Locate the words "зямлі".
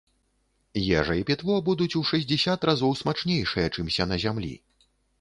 4.29-4.55